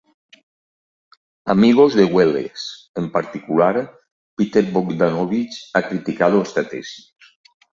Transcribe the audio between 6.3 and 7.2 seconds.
esta tesis.